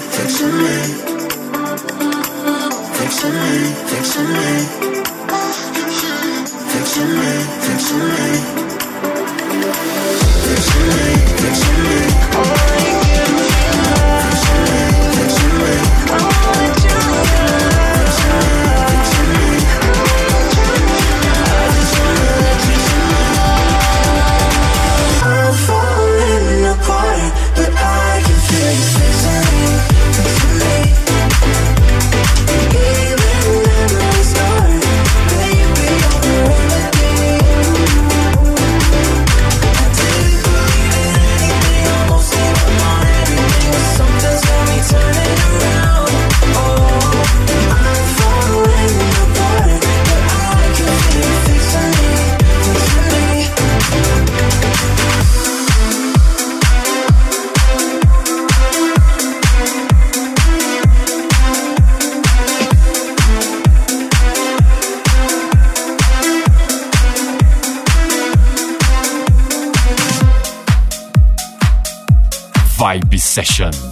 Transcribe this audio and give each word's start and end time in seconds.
Session. 0.00 0.94
me 11.84 12.13
session. 73.34 73.83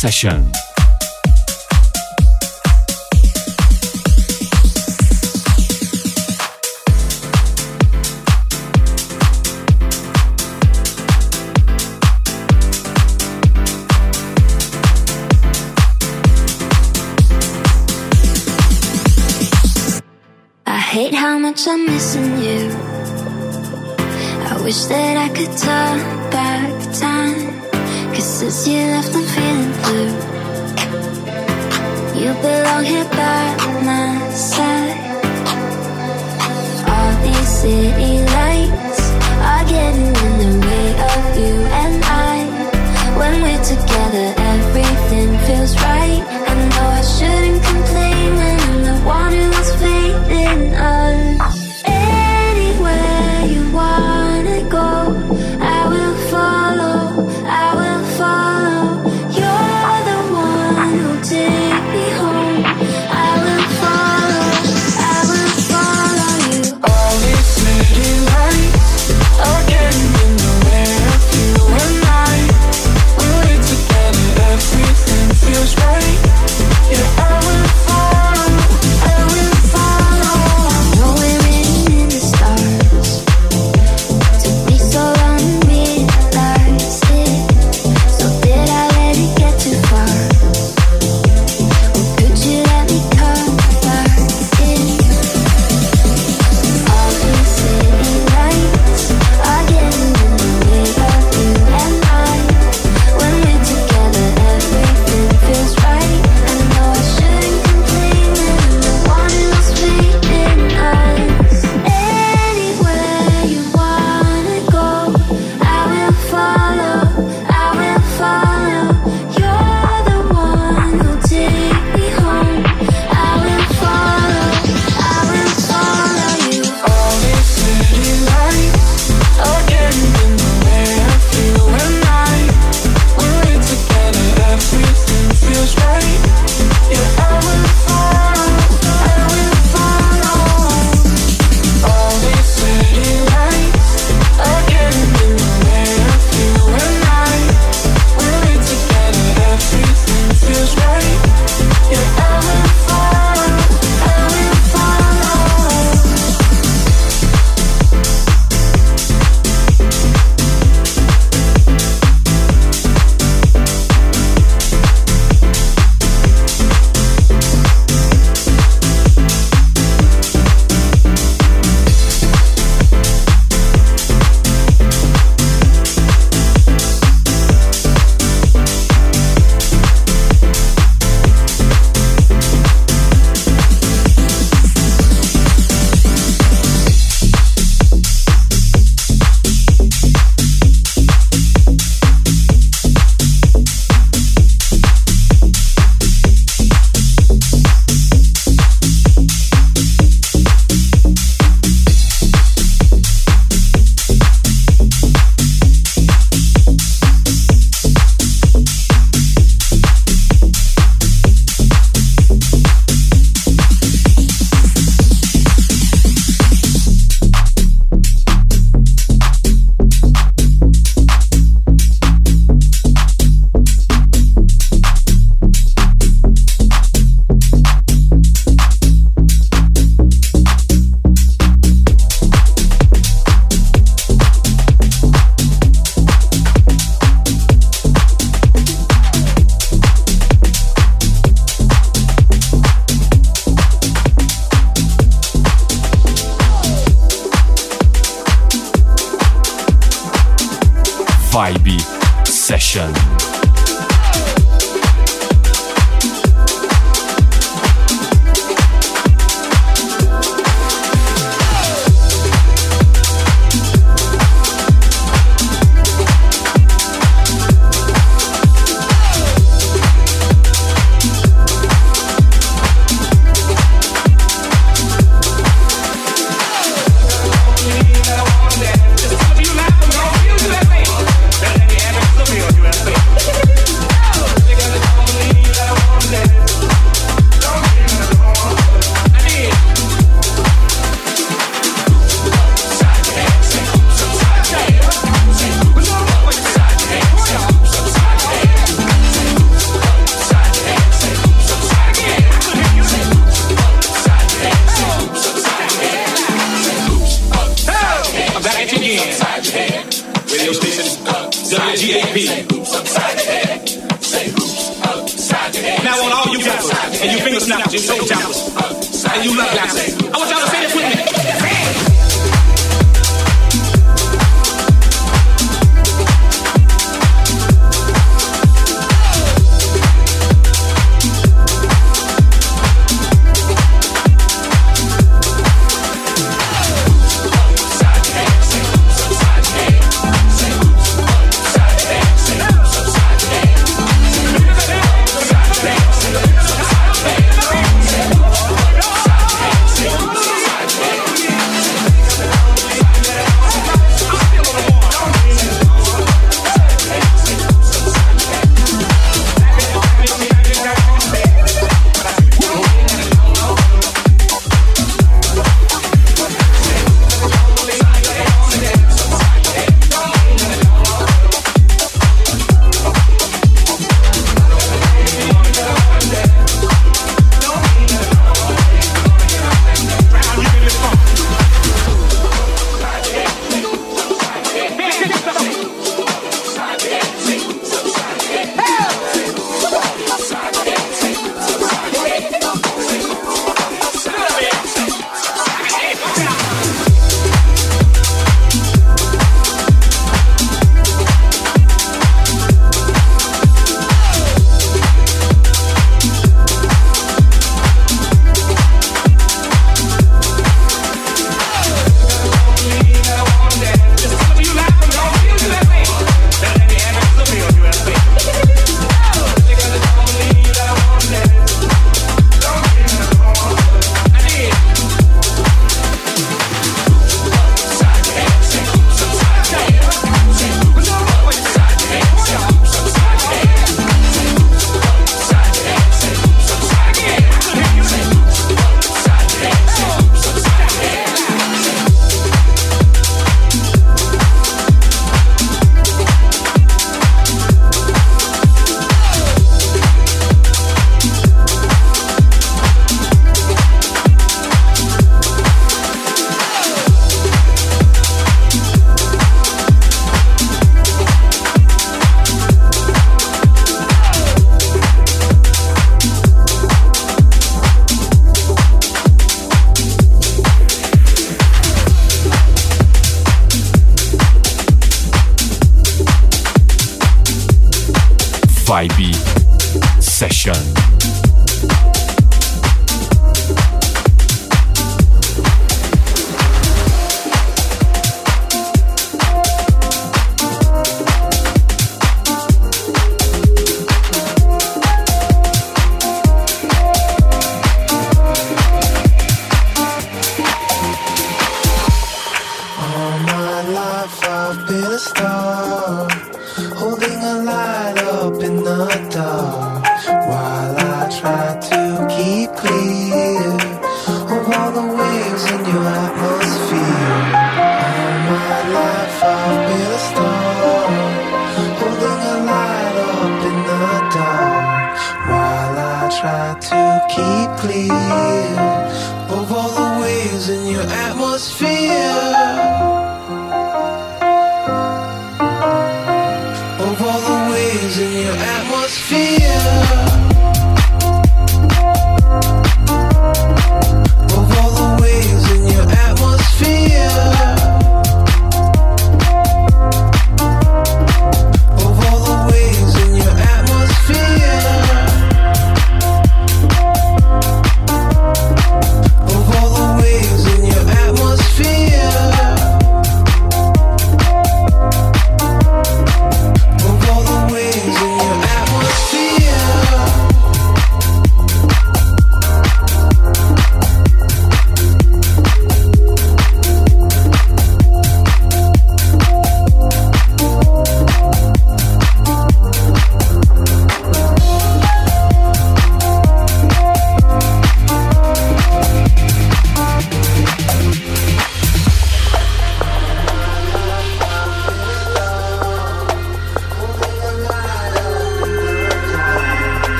Session. 0.00 0.59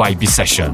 Vibe 0.00 0.26
Session. 0.26 0.70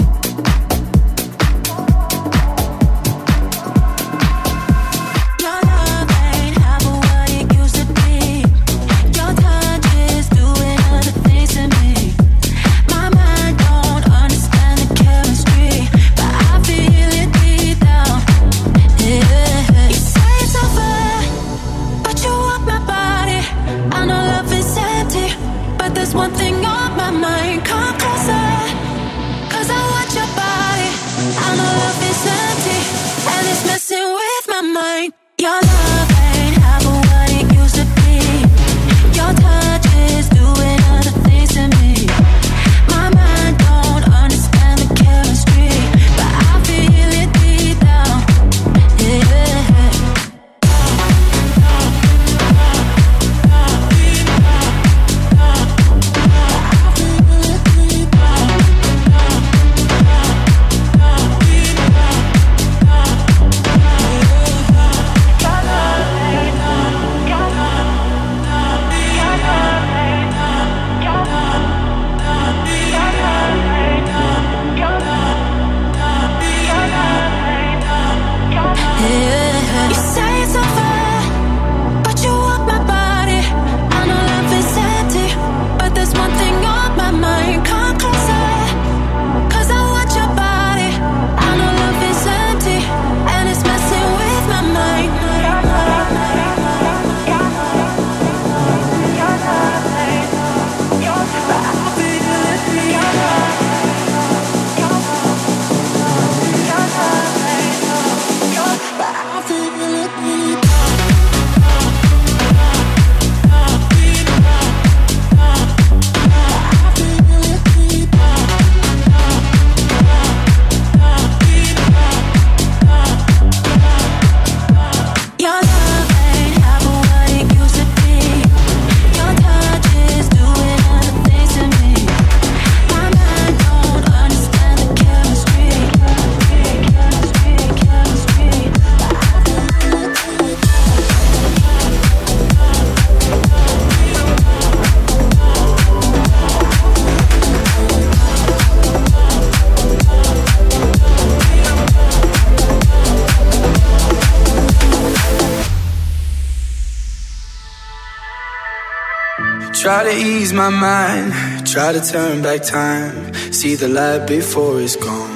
My 160.57 160.71
mind. 160.71 161.33
Try 161.67 161.93
to 161.93 162.01
turn 162.01 162.43
back 162.43 162.63
time. 162.63 163.35
See 163.53 163.75
the 163.75 163.89
light 163.89 164.27
before 164.27 164.81
it's 164.81 164.97
gone. 164.97 165.35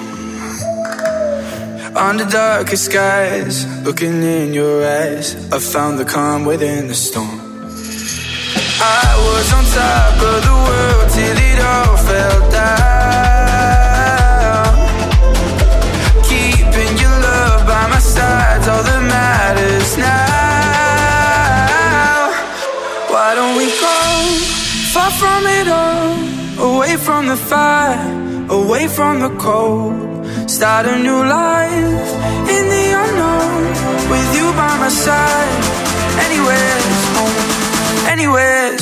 Under 1.94 2.24
darkest 2.24 2.86
skies, 2.86 3.66
looking 3.84 4.22
in 4.22 4.54
your 4.54 4.82
eyes, 4.82 5.36
I 5.52 5.58
found 5.58 5.98
the 5.98 6.06
calm 6.06 6.46
within 6.46 6.88
the 6.88 6.94
storm. 6.94 7.40
I 8.82 9.08
was 9.26 9.46
on 9.58 9.64
top 9.80 10.14
of 10.32 10.38
the 10.48 10.56
world 10.66 11.06
till 11.14 11.36
it 11.50 11.58
all 11.60 11.96
fell 12.06 12.50
down. 12.50 12.89
From 25.20 25.42
it 25.58 25.68
all, 25.68 26.16
away 26.70 26.96
from 26.96 27.22
the 27.32 27.36
fire, 27.36 28.00
away 28.48 28.84
from 28.88 29.20
the 29.20 29.32
cold. 29.46 29.94
Start 30.48 30.86
a 30.86 30.96
new 31.08 31.20
life 31.42 32.08
in 32.56 32.64
the 32.74 32.86
unknown, 33.02 33.62
with 34.12 34.30
you 34.38 34.46
by 34.60 34.72
my 34.84 34.92
side. 35.04 35.62
Anywhere's 36.26 37.00
home, 37.16 37.50
anywhere's 38.14 38.79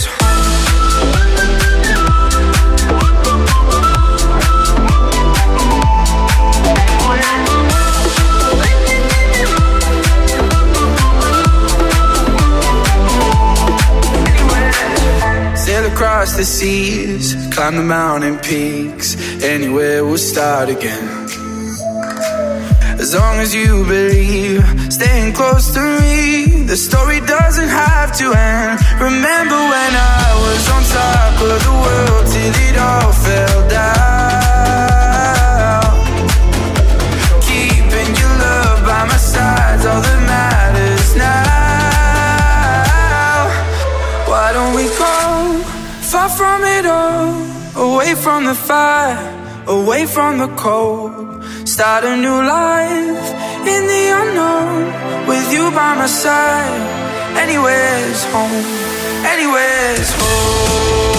the 16.38 16.44
seas, 16.44 17.34
climb 17.52 17.74
the 17.74 17.82
mountain 17.82 18.38
peaks, 18.38 19.16
anywhere 19.42 20.04
we'll 20.04 20.16
start 20.16 20.68
again. 20.68 21.26
As 23.02 23.12
long 23.12 23.40
as 23.40 23.52
you 23.52 23.84
believe, 23.84 24.62
staying 24.92 25.32
close 25.32 25.74
to 25.74 25.80
me, 25.80 26.62
the 26.64 26.76
story 26.76 27.18
doesn't 27.26 27.66
have 27.66 28.16
to 28.18 28.32
end. 28.32 28.78
Remember 29.00 29.58
when 29.74 29.92
I 30.22 30.26
was 30.44 30.68
on 30.74 30.82
top 31.00 31.42
of 31.42 31.58
the 31.66 31.74
world 31.84 32.24
till 32.32 32.54
it 32.68 32.76
all 32.78 33.12
fell 33.26 33.60
down. 33.68 33.98
Keeping 37.50 38.10
your 38.14 38.34
love 38.46 38.78
by 38.86 39.02
my 39.10 39.18
side, 39.18 39.84
all 39.86 40.00
that 40.06 40.17
from 46.38 46.62
it 46.62 46.86
all, 46.86 47.34
away 47.86 48.14
from 48.14 48.44
the 48.44 48.54
fire, 48.54 49.18
away 49.66 50.06
from 50.06 50.38
the 50.38 50.46
cold. 50.54 51.42
Start 51.66 52.04
a 52.04 52.16
new 52.16 52.38
life 52.60 53.26
in 53.74 53.82
the 53.92 54.04
unknown, 54.20 54.82
with 55.26 55.52
you 55.52 55.64
by 55.72 55.90
my 56.00 56.06
side. 56.06 56.82
Anywhere's 57.44 58.22
home, 58.32 58.64
anywhere's 59.34 60.10
home. 60.20 61.17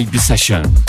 Vibe 0.00 0.18
Session. 0.18 0.79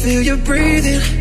feel 0.00 0.22
you 0.22 0.36
breathing. 0.38 1.19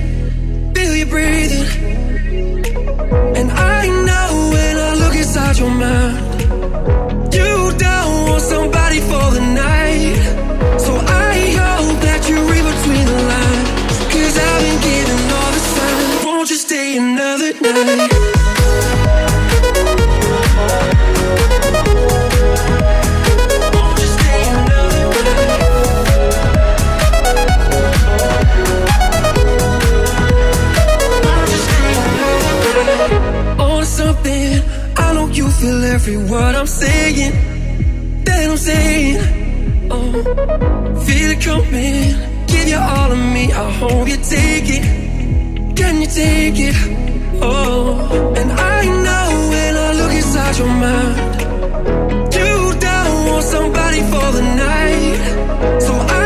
saying, 37.16 38.24
that 38.24 38.50
I'm 38.50 38.58
saying. 38.58 39.88
Oh, 39.92 40.12
feel 41.06 41.32
it 41.32 41.42
coming. 41.42 42.46
Give 42.48 42.68
you 42.68 42.78
all 42.78 43.12
of 43.12 43.18
me. 43.18 43.52
I 43.52 43.72
hope 43.80 44.08
you 44.08 44.18
take 44.18 44.70
it. 44.78 44.84
Can 45.76 46.02
you 46.02 46.08
take 46.08 46.60
it? 46.70 46.76
Oh, 47.42 48.34
and 48.38 48.52
I 48.52 48.86
know 49.06 49.28
when 49.52 49.74
I 49.88 49.92
look 50.00 50.14
inside 50.22 50.58
your 50.58 50.68
mind, 50.68 51.16
you 52.38 52.80
don't 52.88 53.28
want 53.28 53.44
somebody 53.44 54.02
for 54.12 54.28
the 54.38 54.44
night. 54.66 55.82
So 55.82 55.94
I 55.94 56.19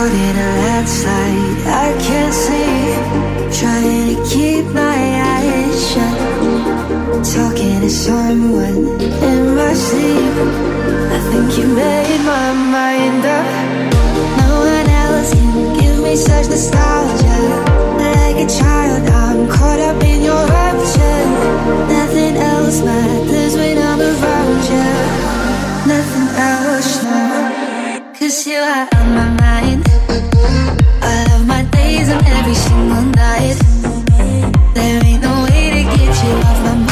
out 0.00 0.12
in 0.12 0.36
a 0.46 0.50
landslide. 0.62 1.60
I 1.84 1.88
can't 2.06 2.34
sleep, 2.44 3.02
trying 3.58 4.04
to 4.10 4.16
keep 4.30 4.64
my 4.82 5.00
eyes 5.32 5.76
shut. 5.90 6.16
Talking 7.36 7.80
to 7.84 7.90
someone 7.90 8.82
in 9.28 9.40
my 9.60 9.74
sleep. 9.86 10.34
I 11.16 11.18
think 11.28 11.48
you 11.58 11.66
made 11.82 12.22
my 12.34 12.48
mind 12.76 13.22
up. 13.38 13.48
No 14.40 14.50
one 14.72 14.88
else 15.04 15.30
can 15.34 15.54
give 15.78 15.98
me 16.06 16.14
such 16.16 16.46
nostalgia. 16.48 17.40
Like 18.04 18.38
a 18.46 18.48
child, 18.58 19.02
I'm 19.22 19.48
caught 19.54 19.80
up 19.88 20.02
in 20.02 20.18
your 20.28 20.44
rapture. 20.56 21.22
Nothing 21.96 22.34
else 22.52 22.78
matters 22.88 23.54
when 23.60 23.76
I'm 23.88 24.00
around 24.12 24.60
you. 24.72 24.88
Nothing 25.92 26.28
else. 26.48 27.02
Now. 27.04 27.30
Cause 28.18 28.46
you 28.46 28.58
are 28.58 28.88
on 28.96 29.06
my 29.18 29.28
mind 29.40 29.89
losing 32.10 32.26
every 32.26 32.54
single 32.54 33.02
night. 33.02 33.56
There 34.74 35.04
ain't 35.04 35.22
no 35.22 35.44
way 35.44 35.70
to 35.70 35.82
get 35.96 36.24
you 36.24 36.32
off 36.46 36.64
my 36.64 36.74
mind. 36.74 36.89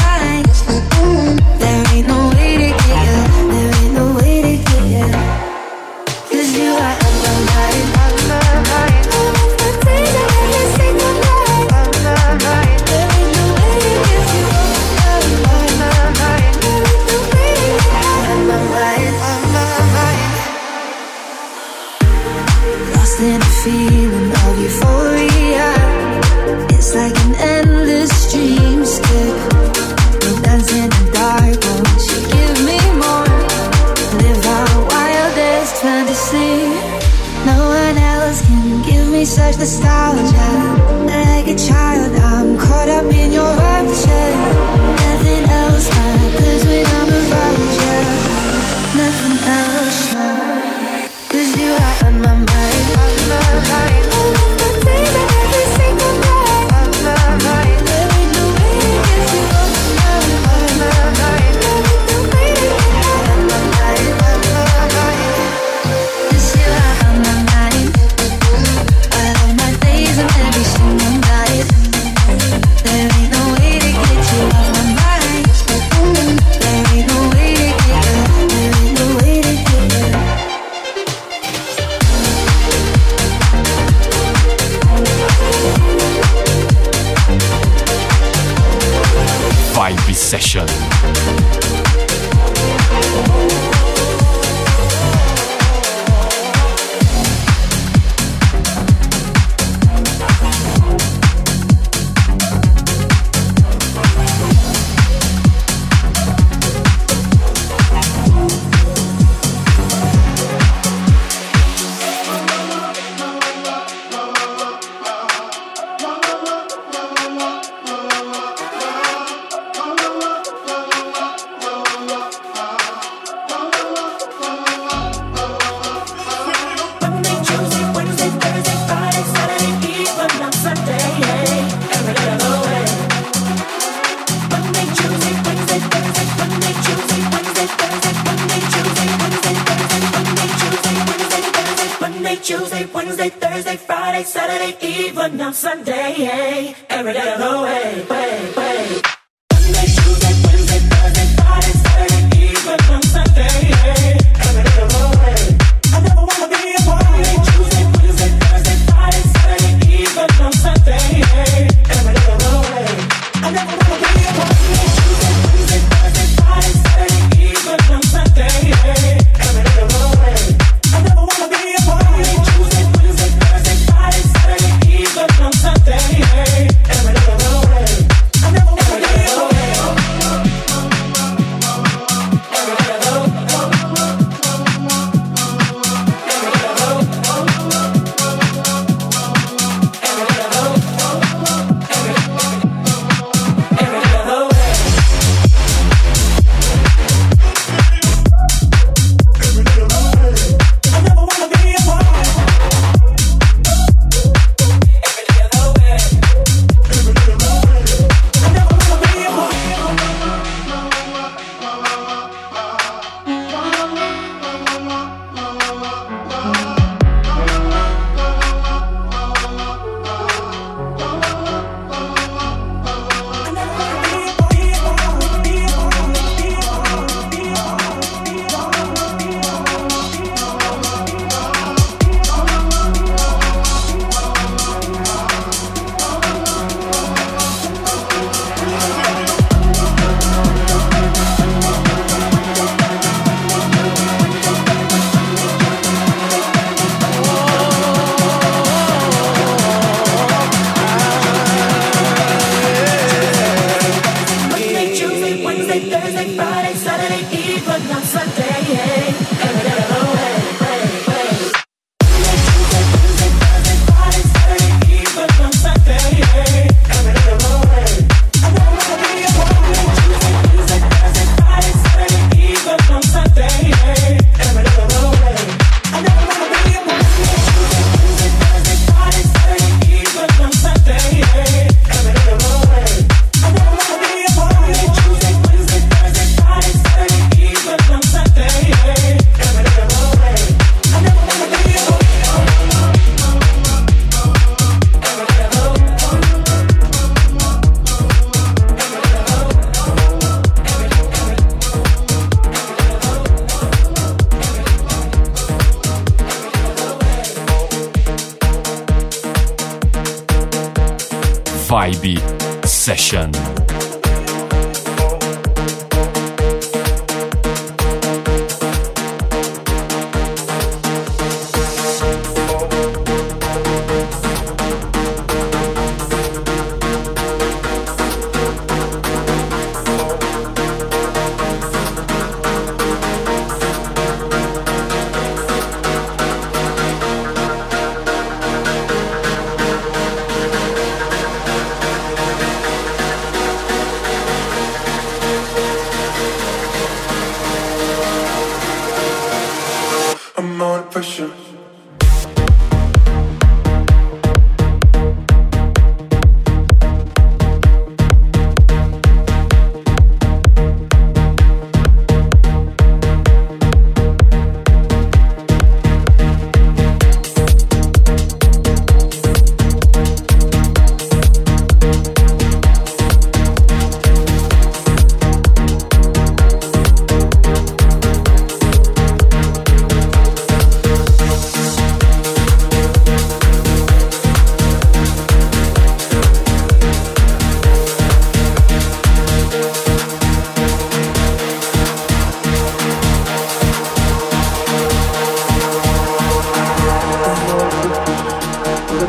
session. 312.95 313.58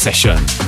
Session. 0.00 0.59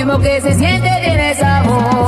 ritmo 0.00 0.18
que 0.18 0.40
se 0.40 0.54
siente 0.54 0.88
tiene 1.02 1.34
sabor. 1.34 1.99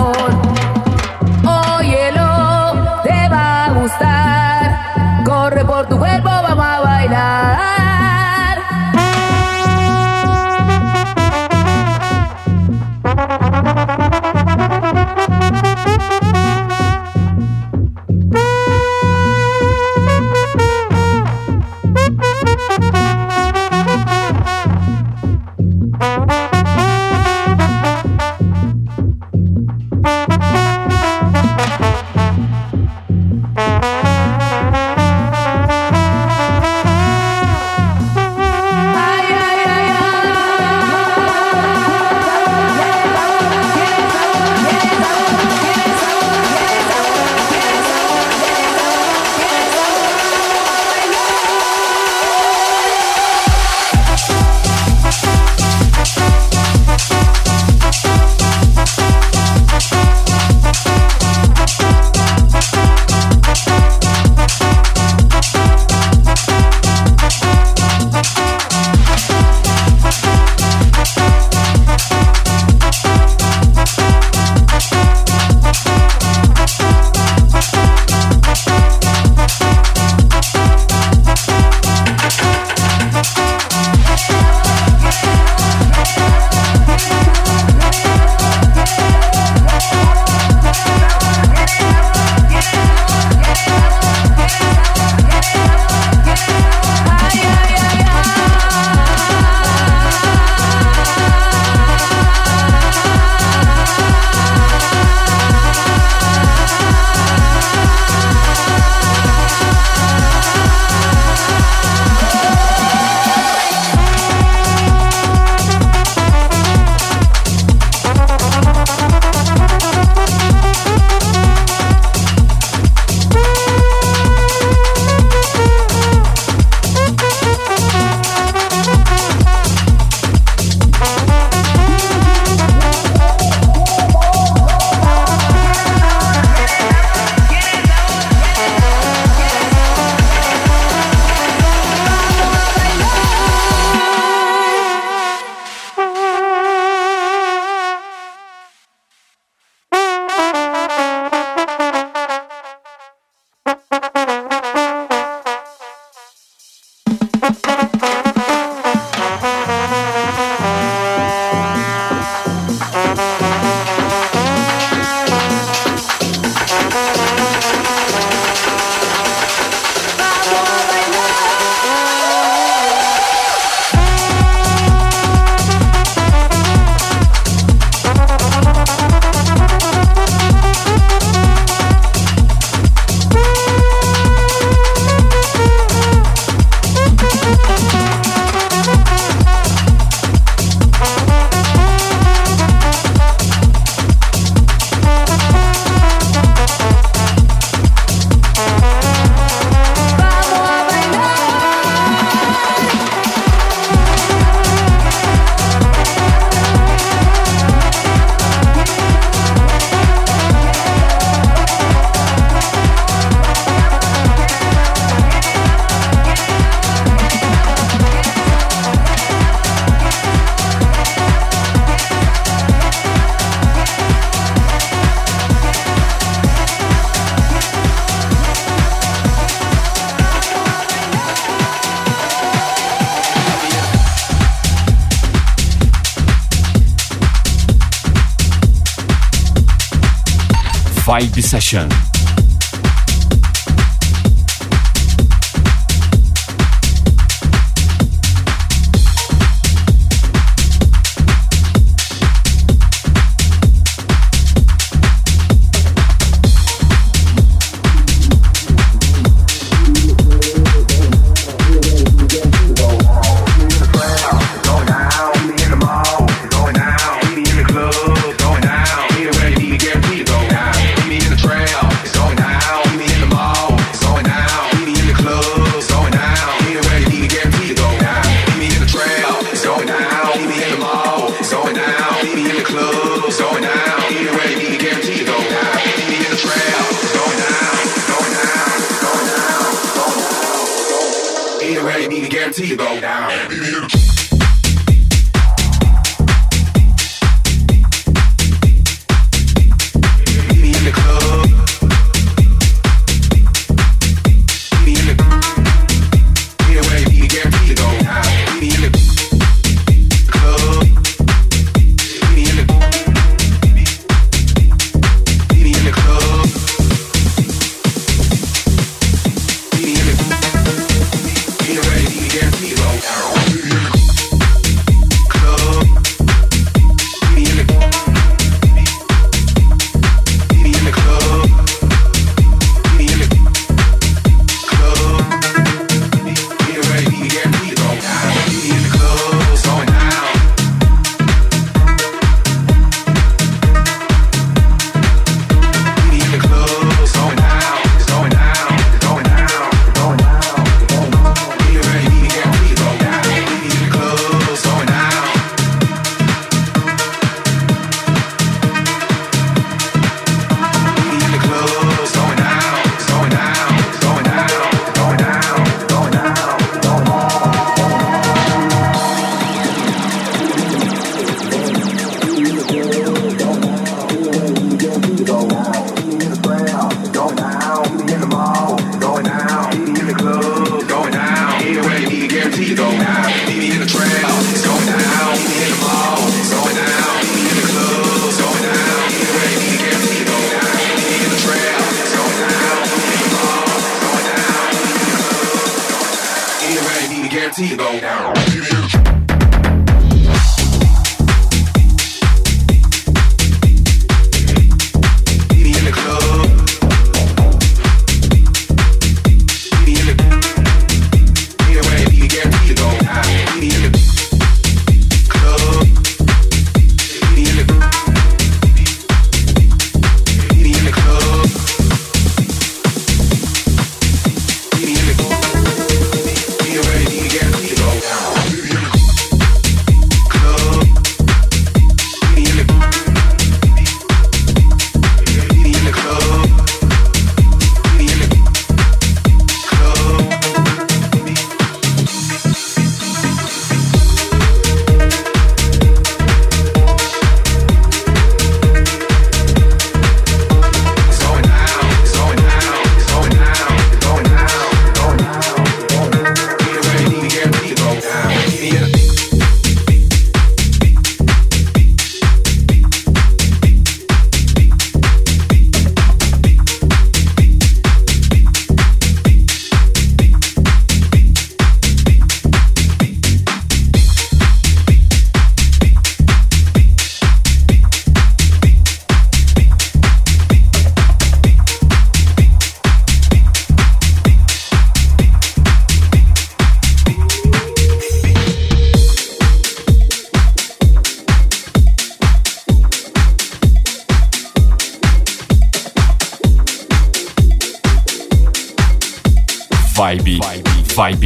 Vibe 241.22 241.40
Session. 241.40 242.11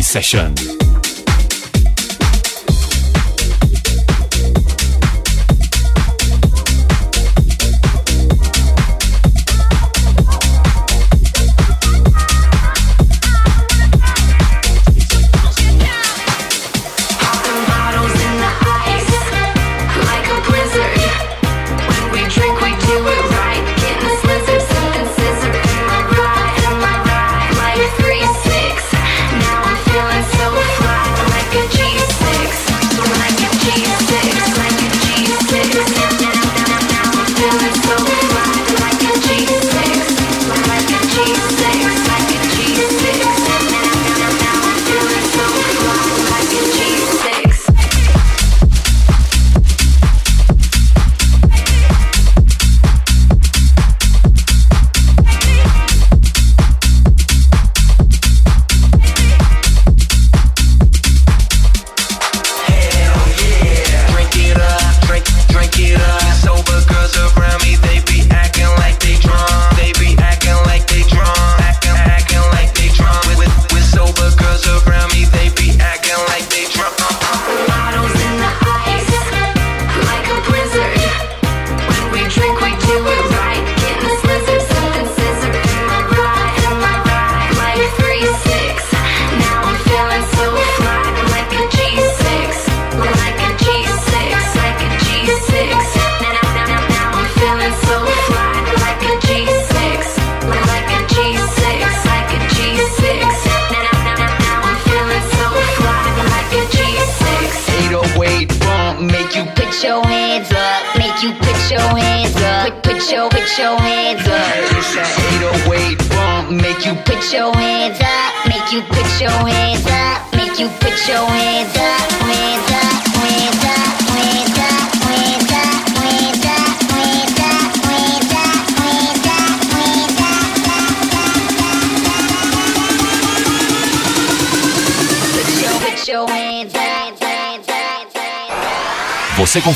Session. 0.07 0.56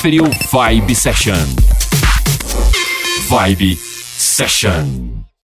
Conferiu 0.01 0.25
Vibe 0.25 0.95
Session. 0.95 1.37
Vibe 3.29 3.77
Session. 4.17 5.20